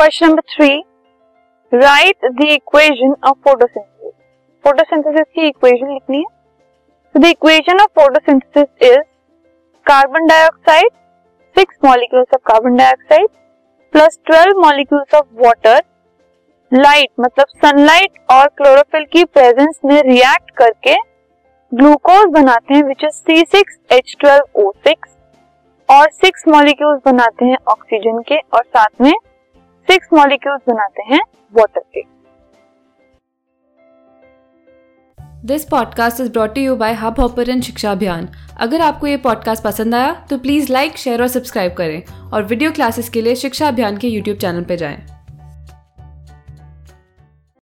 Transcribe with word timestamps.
Question 0.00 0.26
number 0.26 0.42
three, 0.50 0.76
write 1.72 2.26
the 2.26 2.44
equation 2.50 3.10
of 3.28 3.36
photosynthesis. 3.46 4.12
Photosynthesis 4.64 5.26
की 5.34 5.46
equation 5.48 5.92
लिखनी 5.92 6.18
है। 6.18 7.20
The 7.20 7.26
equation 7.26 7.80
of 7.80 7.90
photosynthesis 8.00 8.88
is 8.90 9.02
carbon 9.86 10.26
dioxide, 10.26 10.88
six 11.56 11.78
molecules 11.84 12.34
of 12.34 12.42
carbon 12.46 12.76
dioxide, 12.76 13.28
plus 13.94 14.18
twelve 14.26 14.60
molecules 14.60 15.14
of 15.14 15.26
water. 15.44 15.80
Light 16.72 17.10
मतलब 17.20 17.56
sunlight 17.66 18.18
और 18.32 18.48
chlorophyll 18.56 19.06
की 19.12 19.24
presence 19.26 19.80
में 19.84 20.00
react 20.02 20.50
करके 20.58 20.96
glucose 21.72 22.28
बनाते 22.32 22.74
हैं 22.74 22.84
which 22.84 23.04
is 23.04 23.16
C 23.16 23.42
six 23.48 23.78
H 23.92 24.16
twelve 24.20 24.62
O 24.62 24.70
six 24.78 25.16
और 25.88 26.10
six 26.14 26.48
molecules 26.48 27.00
बनाते 27.06 27.44
हैं 27.44 27.56
ऑक्सीजन 27.68 28.22
के, 28.22 28.36
और 28.36 28.64
साथ 28.66 29.00
में 29.00 29.12
सिक्स 29.90 30.08
मॉलिक्यूल्स 30.12 30.60
बनाते 30.68 31.02
हैं 31.02 31.20
वाटर 31.54 31.80
के 31.96 32.02
this 35.46 35.64
podcast 35.64 36.20
is 36.20 36.30
brought 36.32 36.58
you 36.58 36.76
by 36.76 36.92
Hub 36.92 37.20
Hopper 37.20 37.60
शिक्षा 37.60 37.92
अभियान 37.92 38.28
अगर 38.58 38.80
आपको 38.80 39.06
ये 39.06 39.16
पॉडकास्ट 39.16 39.64
पसंद 39.64 39.94
आया 39.94 40.26
तो 40.30 40.38
प्लीज़ 40.38 40.72
लाइक 40.72 40.96
शेयर 40.96 41.22
और 41.22 41.28
सब्सक्राइब 41.28 41.72
करें 41.72 42.02
और 42.32 42.42
वीडियो 42.42 42.72
क्लासेस 42.72 43.08
के 43.08 43.22
लिए 43.22 43.34
शिक्षा 43.34 43.68
अभियान 43.68 43.96
के 43.96 44.08
यूट्यूब 44.08 44.38
चैनल 44.38 44.64
पर 44.64 44.74
जाएँ। 44.74 45.19